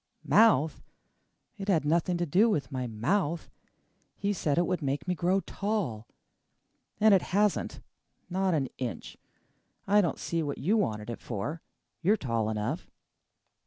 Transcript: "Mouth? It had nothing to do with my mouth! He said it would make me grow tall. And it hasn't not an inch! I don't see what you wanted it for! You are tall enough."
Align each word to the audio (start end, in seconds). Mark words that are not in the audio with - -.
"Mouth? 0.25 0.81
It 1.59 1.67
had 1.67 1.85
nothing 1.85 2.17
to 2.17 2.25
do 2.25 2.49
with 2.49 2.71
my 2.71 2.87
mouth! 2.87 3.51
He 4.17 4.33
said 4.33 4.57
it 4.57 4.65
would 4.65 4.81
make 4.81 5.07
me 5.07 5.13
grow 5.13 5.41
tall. 5.41 6.07
And 6.99 7.13
it 7.13 7.21
hasn't 7.21 7.81
not 8.27 8.55
an 8.55 8.69
inch! 8.79 9.17
I 9.85 10.01
don't 10.01 10.17
see 10.17 10.41
what 10.41 10.57
you 10.57 10.75
wanted 10.75 11.11
it 11.11 11.21
for! 11.21 11.61
You 12.01 12.13
are 12.13 12.17
tall 12.17 12.49
enough." 12.49 12.89